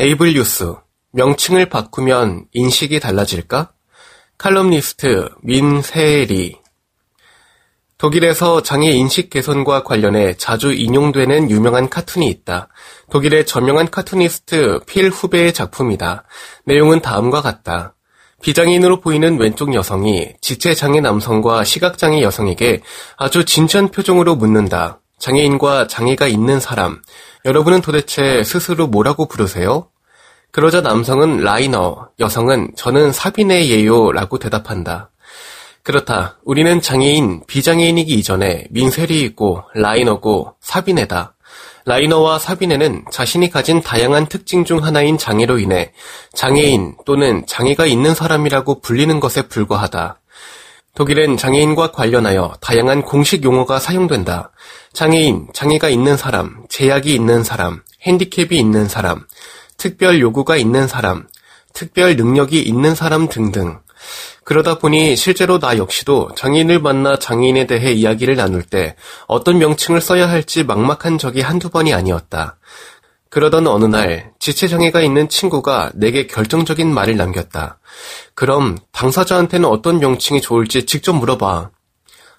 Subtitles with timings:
[0.00, 0.74] 에이블 뉴스
[1.10, 3.72] 명칭을 바꾸면 인식이 달라질까?
[4.38, 6.56] 칼럼니스트 민세리
[7.96, 12.68] 독일에서 장애 인식 개선과 관련해 자주 인용되는 유명한 카툰이 있다.
[13.10, 16.22] 독일의 저명한 카투니스트 필 후베의 작품이다.
[16.64, 17.96] 내용은 다음과 같다.
[18.40, 22.82] 비장애인으로 보이는 왼쪽 여성이 지체장애 남성과 시각장애 여성에게
[23.16, 25.00] 아주 진지한 표정으로 묻는다.
[25.18, 27.02] 장애인과 장애가 있는 사람,
[27.44, 29.88] 여러분은 도대체 스스로 뭐라고 부르세요?
[30.58, 35.12] 그러자 남성은 라이너, 여성은 저는 사비네예요 라고 대답한다.
[35.84, 36.40] 그렇다.
[36.44, 41.36] 우리는 장애인, 비장애인이기 이전에 민세리이고 라이너고 사비네다.
[41.84, 45.92] 라이너와 사비네는 자신이 가진 다양한 특징 중 하나인 장애로 인해
[46.34, 50.18] 장애인 또는 장애가 있는 사람이라고 불리는 것에 불과하다.
[50.96, 54.50] 독일은 장애인과 관련하여 다양한 공식 용어가 사용된다.
[54.92, 59.24] 장애인, 장애가 있는 사람, 제약이 있는 사람, 핸디캡이 있는 사람,
[59.78, 61.28] 특별 요구가 있는 사람,
[61.72, 63.78] 특별 능력이 있는 사람 등등.
[64.42, 68.96] 그러다 보니 실제로 나 역시도 장애인을 만나 장애인에 대해 이야기를 나눌 때
[69.28, 72.58] 어떤 명칭을 써야 할지 막막한 적이 한두 번이 아니었다.
[73.30, 77.78] 그러던 어느 날 지체장애가 있는 친구가 내게 결정적인 말을 남겼다.
[78.34, 81.70] 그럼 당사자한테는 어떤 명칭이 좋을지 직접 물어봐.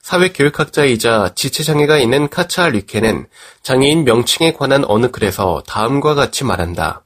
[0.01, 3.27] 사회교육학자이자 지체장애가 있는 카차 리케는
[3.63, 7.03] 장애인 명칭에 관한 어느 글에서 다음과 같이 말한다.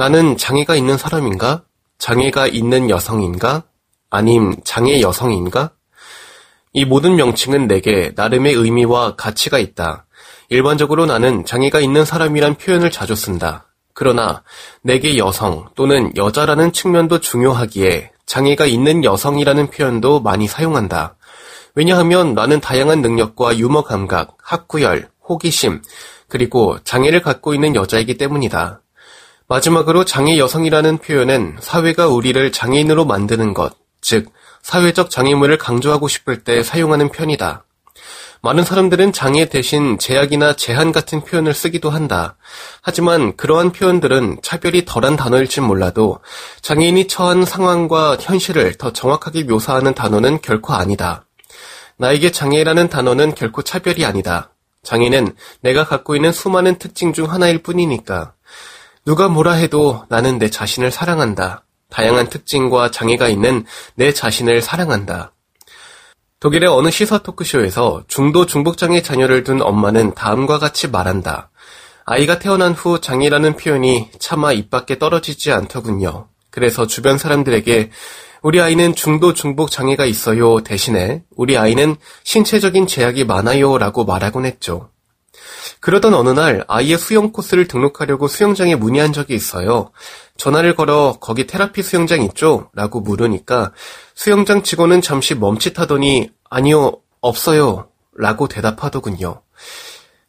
[0.00, 1.64] 나는 장애가 있는 사람인가?
[1.98, 3.64] 장애가 있는 여성인가?
[4.08, 5.72] 아님 장애 여성인가?
[6.72, 10.06] 이 모든 명칭은 내게 나름의 의미와 가치가 있다.
[10.48, 13.66] 일반적으로 나는 장애가 있는 사람이란 표현을 자주 쓴다.
[13.92, 14.42] 그러나
[14.80, 21.16] 내게 여성 또는 여자라는 측면도 중요하기에 장애가 있는 여성이라는 표현도 많이 사용한다.
[21.74, 25.82] 왜냐하면 나는 다양한 능력과 유머 감각, 학구열, 호기심,
[26.26, 28.80] 그리고 장애를 갖고 있는 여자이기 때문이다.
[29.50, 34.30] 마지막으로 장애 여성이라는 표현은 사회가 우리를 장애인으로 만드는 것, 즉,
[34.62, 37.64] 사회적 장애물을 강조하고 싶을 때 사용하는 편이다.
[38.42, 42.36] 많은 사람들은 장애 대신 제약이나 제한 같은 표현을 쓰기도 한다.
[42.80, 46.20] 하지만 그러한 표현들은 차별이 덜한 단어일지 몰라도
[46.62, 51.24] 장애인이 처한 상황과 현실을 더 정확하게 묘사하는 단어는 결코 아니다.
[51.96, 54.52] 나에게 장애라는 단어는 결코 차별이 아니다.
[54.84, 58.34] 장애는 내가 갖고 있는 수많은 특징 중 하나일 뿐이니까.
[59.06, 61.64] 누가 뭐라 해도 나는 내 자신을 사랑한다.
[61.88, 65.32] 다양한 특징과 장애가 있는 내 자신을 사랑한다.
[66.38, 71.50] 독일의 어느 시사 토크쇼에서 중도 중복장애 자녀를 둔 엄마는 다음과 같이 말한다.
[72.04, 76.28] 아이가 태어난 후 장애라는 표현이 차마 입 밖에 떨어지지 않더군요.
[76.50, 77.90] 그래서 주변 사람들에게
[78.42, 84.90] 우리 아이는 중도 중복 장애가 있어요 대신에 우리 아이는 신체적인 제약이 많아요 라고 말하곤 했죠.
[85.80, 89.90] 그러던 어느 날 아이의 수영 코스를 등록하려고 수영장에 문의한 적이 있어요.
[90.36, 92.70] 전화를 걸어 거기 테라피 수영장 있죠?
[92.74, 93.72] 라고 물으니까
[94.14, 97.88] 수영장 직원은 잠시 멈칫하더니 아니요, 없어요.
[98.16, 99.42] 라고 대답하더군요.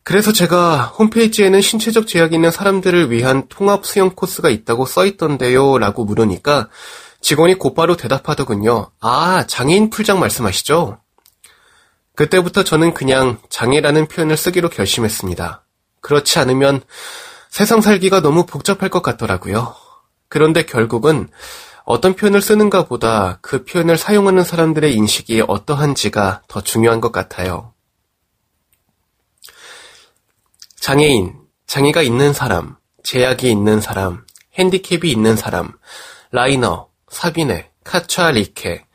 [0.03, 5.77] 그래서 제가 홈페이지에는 신체적 제약이 있는 사람들을 위한 통합 수영 코스가 있다고 써 있던데요.
[5.77, 6.69] 라고 물으니까
[7.21, 8.91] 직원이 곧바로 대답하더군요.
[8.99, 10.97] 아, 장애인 풀장 말씀하시죠?
[12.15, 15.65] 그때부터 저는 그냥 장애라는 표현을 쓰기로 결심했습니다.
[16.01, 16.81] 그렇지 않으면
[17.49, 19.75] 세상 살기가 너무 복잡할 것 같더라고요.
[20.29, 21.29] 그런데 결국은
[21.83, 27.73] 어떤 표현을 쓰는가 보다 그 표현을 사용하는 사람들의 인식이 어떠한지가 더 중요한 것 같아요.
[30.79, 31.35] 장애인,
[31.67, 34.25] 장애가 있는 사람, 제약이 있는 사람,
[34.57, 35.73] 핸디캡이 있는 사람,
[36.31, 38.85] 라이너, 사비네, 카차 리케,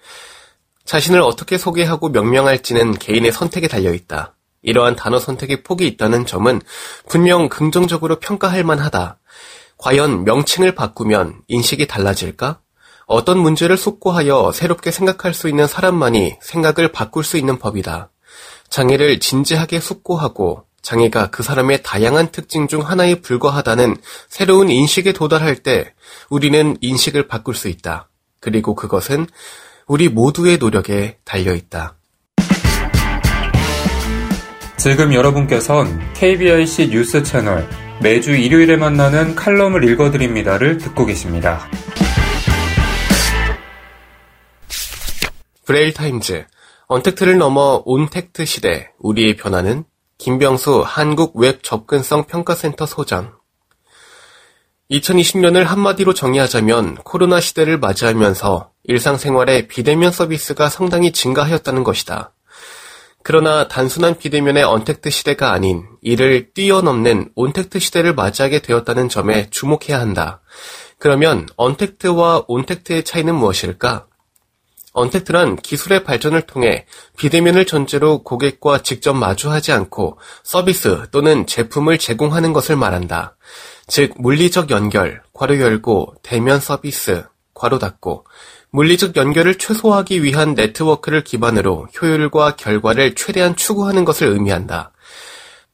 [0.87, 4.35] 자신을 어떻게 소개하고 명명할지는 개인의 선택에 달려있다.
[4.63, 6.61] 이러한 단어 선택의 폭이 있다는 점은
[7.09, 9.19] 분명 긍정적으로 평가할 만하다.
[9.79, 12.61] 과연 명칭을 바꾸면 인식이 달라질까?
[13.07, 18.11] 어떤 문제를 숙고하여 새롭게 생각할 수 있는 사람만이 생각을 바꿀 수 있는 법이다.
[18.69, 23.97] 장애를 진지하게 숙고하고 장애가 그 사람의 다양한 특징 중 하나에 불과하다는
[24.29, 25.93] 새로운 인식에 도달할 때
[26.31, 28.09] 우리는 인식을 바꿀 수 있다.
[28.41, 29.27] 그리고 그것은
[29.89, 31.97] 우리 모두의 노력에 달려 있다.
[34.77, 37.69] 지금 여러분께선 KBIC 뉴스 채널
[38.03, 41.61] 매주 일요일에 만나는 칼럼을 읽어드립니다를 듣고 계십니다.
[45.65, 46.47] 브레일 타임즈
[46.89, 49.85] 언택트를 넘어 온택트 시대 우리의 변화는
[50.19, 53.37] 김병수 한국 웹 접근성 평가센터 소장
[54.91, 62.33] 2020년을 한마디로 정의하자면 코로나 시대를 맞이하면서 일상생활에 비대면 서비스가 상당히 증가하였다는 것이다.
[63.23, 70.41] 그러나 단순한 비대면의 언택트 시대가 아닌 이를 뛰어넘는 온택트 시대를 맞이하게 되었다는 점에 주목해야 한다.
[70.99, 74.07] 그러면 언택트와 온택트의 차이는 무엇일까?
[74.93, 76.87] 언택트란 기술의 발전을 통해
[77.19, 83.37] 비대면을 전제로 고객과 직접 마주하지 않고 서비스 또는 제품을 제공하는 것을 말한다.
[83.89, 87.25] 즉, 물리적 연결, 괄호 열고, 대면 서비스,
[87.55, 88.25] 괄호 닫고,
[88.77, 94.93] 물리적 연결을 최소화하기 위한 네트워크를 기반으로 효율과 결과를 최대한 추구하는 것을 의미한다.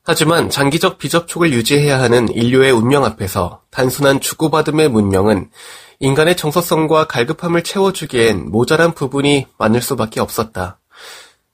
[0.04, 5.50] 하지만 장기적 비접촉을 유지해야 하는 인류의 운명 앞에서 단순한 주고받음의 문명은
[5.98, 10.78] 인간의 정서성과 갈급함을 채워주기엔 모자란 부분이 많을 수밖에 없었다.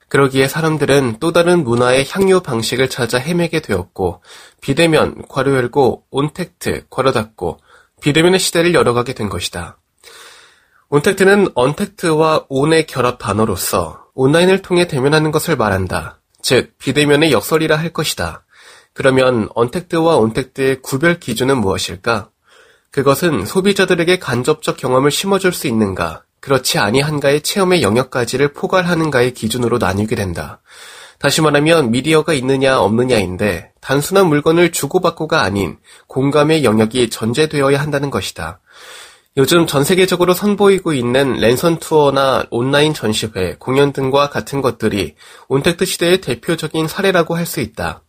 [0.07, 4.21] 그러기에 사람들은 또 다른 문화의 향유 방식을 찾아 헤매게 되었고
[4.61, 7.57] 비대면 괄호 열고 온택트 괄호 닫고
[8.01, 9.78] 비대면의 시대를 열어가게 된 것이다.
[10.91, 16.19] 온택트는 언택트와 온의 결합 단어로서 온라인을 통해 대면하는 것을 말한다.
[16.41, 18.43] 즉 비대면의 역설이라 할 것이다.
[18.93, 22.29] 그러면 언택트와 온택트의 구별 기준은 무엇일까?
[22.89, 30.59] 그것은 소비자들에게 간접적 경험을 심어줄 수 있는가, 그렇지 아니한가의 체험의 영역까지를 포괄하는가의 기준으로 나뉘게 된다.
[31.19, 35.77] 다시 말하면 미디어가 있느냐 없느냐인데 단순한 물건을 주고받고가 아닌
[36.07, 38.59] 공감의 영역이 전제되어야 한다는 것이다.
[39.39, 45.15] 요즘 전 세계적으로 선보이고 있는 랜선 투어나 온라인 전시회, 공연 등과 같은 것들이
[45.47, 48.03] 온택트 시대의 대표적인 사례라고 할 수 있다.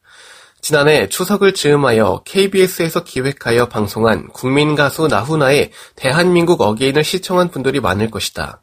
[0.61, 8.63] 지난해 추석을 즈음하여 KBS에서 기획하여 방송한 국민 가수 나훈아의 대한민국 어게인을 시청한 분들이 많을 것이다.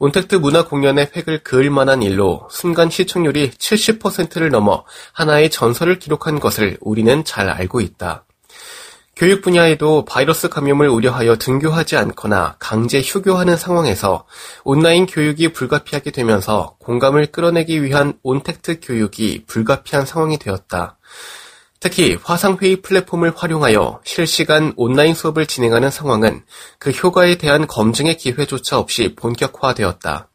[0.00, 6.78] 온택트 문화 공연의 획을 그을 만한 일로 순간 시청률이 70%를 넘어 하나의 전설을 기록한 것을
[6.80, 8.24] 우리는 잘 알고 있다.
[9.18, 14.24] 교육 분야에도 바이러스 감염을 우려하여 등교하지 않거나 강제 휴교하는 상황에서
[14.62, 20.98] 온라인 교육이 불가피하게 되면서 공감을 끌어내기 위한 온택트 교육이 불가피한 상황이 되었다.
[21.80, 26.44] 특히 화상회의 플랫폼을 활용하여 실시간 온라인 수업을 진행하는 상황은
[26.78, 30.28] 그 효과에 대한 검증의 기회조차 없이 본격화되었다.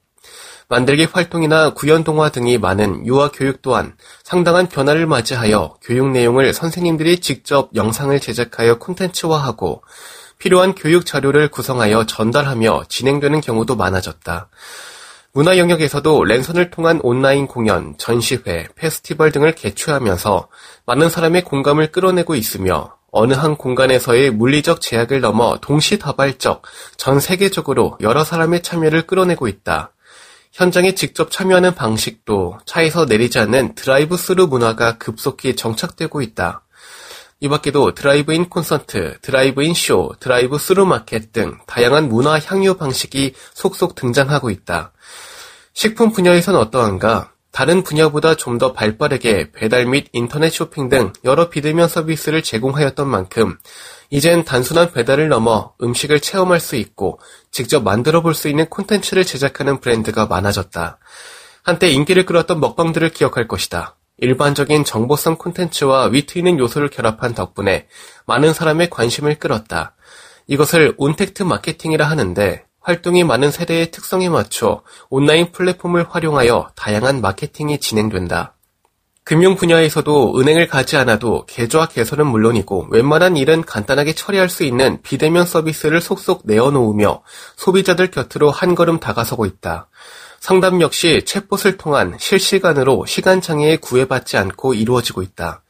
[0.73, 3.93] 만들기 활동이나 구현 동화 등이 많은 유아 교육 또한
[4.23, 9.83] 상당한 변화를 맞이하여 교육 내용을 선생님들이 직접 영상을 제작하여 콘텐츠화하고
[10.39, 14.49] 필요한 교육 자료를 구성하여 전달하며 진행되는 경우도 많아졌다.
[15.33, 20.47] 문화 영역에서도 랜선을 통한 온라인 공연, 전시회, 페스티벌 등을 개최하면서
[20.87, 26.63] 많은 사람의 공감을 끌어내고 있으며 어느 한 공간에서의 물리적 제약을 넘어 동시다발적
[26.97, 29.91] 전 세계적으로 여러 사람의 참여를 끌어내고 있다.
[30.53, 36.63] 현장에 직접 참여하는 방식도 차에서 내리지 않는 드라이브 스루 문화가 급속히 정착되고 있다.
[37.39, 43.95] 이 밖에도 드라이브인 콘서트, 드라이브인 쇼, 드라이브 스루 마켓 등 다양한 문화 향유 방식이 속속
[43.95, 44.93] 등장하고 있다.
[45.73, 47.31] 식품 분야에선 어떠한가?
[47.51, 53.57] 다른 분야보다 좀 더 발빠르게 배달 및 인터넷 쇼핑 등 여러 비대면 서비스를 제공하였던 만큼
[54.13, 59.79] 이젠 단순한 배달을 넘어 음식을 체험할 수 있고 직접 만들어 볼 수 있는 콘텐츠를 제작하는
[59.79, 60.99] 브랜드가 많아졌다.
[61.63, 63.95] 한때 인기를 끌었던 먹방들을 기억할 것이다.
[64.19, 67.87] 일반적인 정보성 콘텐츠와 위트 있는 요소를 결합한 덕분에
[68.27, 69.95] 많은 사람의 관심을 끌었다.
[70.45, 78.53] 이것을 온택트 마케팅이라 하는데 활동이 많은 세대의 특성에 맞춰 온라인 플랫폼을 활용하여 다양한 마케팅이 진행된다.
[79.25, 85.45] 금융 분야에서도 은행을 가지 않아도 계좌 개설은 물론이고 웬만한 일은 간단하게 처리할 수 있는 비대면
[85.45, 87.23] 서비스를 속속 내어놓으며
[87.55, 89.87] 소비자들 곁으로 한 걸음 다가서고 있다.
[90.41, 95.63] 상담 역시 챗봇을 통한 실시간으로 시간 장애에 구애받지 않고 이루어지고 있다.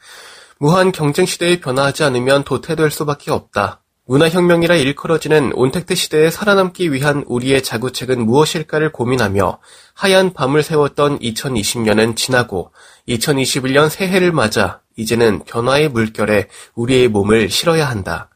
[0.57, 3.82] 무한 경쟁 시대에 변화하지 않으면 도태될 수밖에 없다.
[4.05, 9.59] 문화혁명이라 일컬어지는 온택트 시대에 살아남기 위한 우리의 자구책은 무엇일까를 고민하며
[9.93, 12.71] 하얀 밤을 세웠던 2020년은 지나고
[13.07, 18.29] 2021년 새해를 맞아 이제는 변화의 물결에 우리의 몸을 실어야 한다.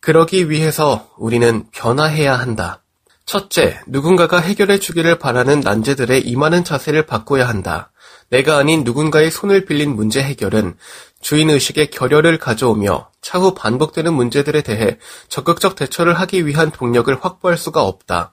[0.00, 2.82] 그러기 위해서 우리는 변화해야 한다.
[3.24, 7.92] 첫째, 누군가가 해결해 주기를 바라는 난제들의 임하는 자세를 바꿔야 한다.
[8.28, 10.76] 내가 아닌 누군가의 손을 빌린 문제 해결은
[11.22, 14.98] 주인의식의 결여를 가져오며 차후 반복되는 문제들에 대해
[15.28, 18.32] 적극적 대처를 하기 위한 동력을 확보할 수가 없다.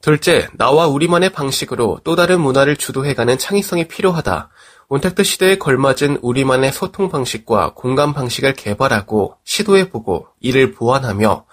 [0.00, 4.50] 둘째, 나와 우리만의 방식으로 또 다른 문화를 주도해가는 창의성이 필요하다.
[4.88, 11.44] 온택트 시대에 걸맞은 우리만의 소통 방식과 공감 방식을 개발하고 시도해보고 이를 보완하며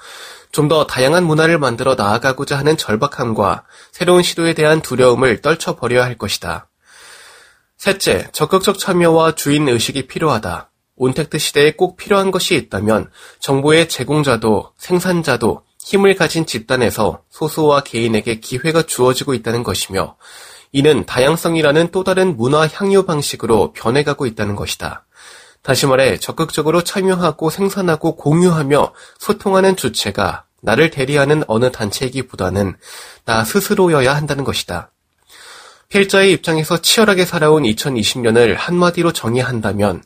[0.51, 6.69] 좀 더 다양한 문화를 만들어 나아가고자 하는 절박함과 새로운 시도에 대한 두려움을 떨쳐버려야 할 것이다.
[7.75, 10.69] 셋째, 적극적 참여와 주인 의식이 필요하다.
[10.95, 13.09] 온택트 시대에 꼭 필요한 것이 있다면
[13.39, 20.15] 정보의 제공자도 생산자도 힘을 가진 집단에서 소수와 개인에게 기회가 주어지고 있다는 것이며
[20.71, 25.05] 이는 다양성이라는 또 다른 문화 향유 방식으로 변해가고 있다는 것이다.
[25.61, 32.75] 다시 말해 적극적으로 참여하고 생산하고 공유하며 소통하는 주체가 나를 대리하는 어느 단체이기보다는
[33.25, 34.91] 나 스스로여야 한다는 것이다.
[35.89, 40.01] 필자의 입장에서 치열하게 살아온 2020년을 한마디로 정의한다면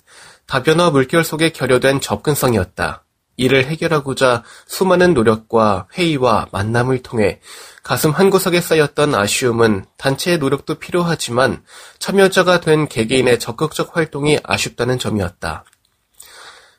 [0.47, 3.03] 다변화 물결 속에 결여된 접근성이었다.
[3.35, 7.39] 이를 해결하고자 수많은 노력과 회의와 만남을 통해
[7.83, 11.63] 가슴 한구석에 쌓였던 아쉬움은 단체의 노력도 필요하지만
[11.99, 15.65] 참여자가 된 개개인의 적극적 활동이 아쉽다는 점이었다.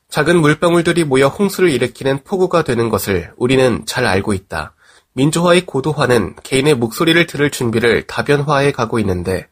[0.08, 4.74] 작은 물방울들이 모여 홍수를 일으키는 폭우가 되는 것을 우리는 잘 알고 있다.
[5.12, 9.46] 민주화의 고도화는 개인의 목소리를 들을 준비를 다변화해 가고 있는데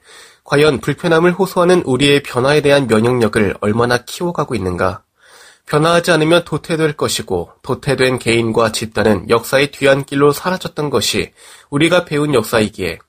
[0.47, 5.03] 과연 불편함을 호소하는 우리의 변화에 대한 면역력을 얼마나 키워가고 있는가?
[5.67, 11.33] 변화하지 않으면 도태될 것이고 도태된 개인과 집단은 역사의 뒤안길로 사라졌던 것이
[11.71, 13.01] 우리가 배운 역사이기에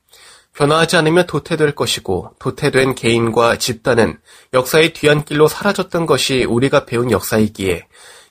[0.56, 4.18] 변화하지 않으면 도태될 것이고 도태된 개인과 집단은
[4.56, 7.86] 역사의 뒤안길로 사라졌던 것이 우리가 배운 역사이기에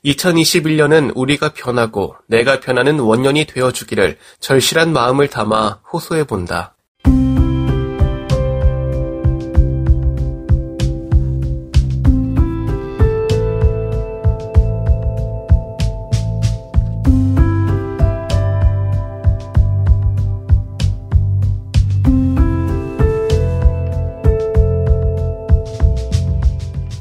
[0.05, 6.76] 2021년은 우리가 변하고 내가 변하는 원년이 되어주기를 절실한 마음을 담아 호소해 본다.